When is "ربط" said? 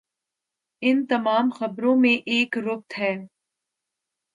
2.57-2.99